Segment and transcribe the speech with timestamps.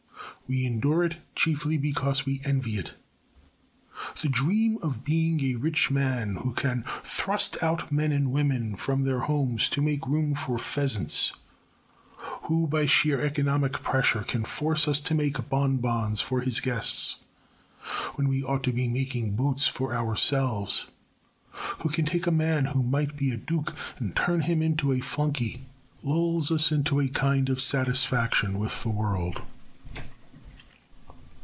[0.47, 2.95] We endure it chiefly because we envy it.
[4.21, 9.05] The dream of being a rich man who can thrust out men and women from
[9.05, 11.31] their homes to make room for pheasants,
[12.49, 17.23] who by sheer economic pressure can force us to make bonbons for his guests
[18.15, 20.87] when we ought to be making boots for ourselves,
[21.79, 24.99] who can take a man who might be a duke and turn him into a
[24.99, 25.61] flunkey,
[26.03, 29.41] lulls us into a kind of satisfaction with the world.